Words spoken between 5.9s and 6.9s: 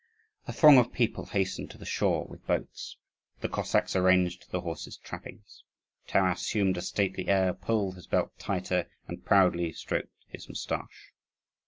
Taras assumed a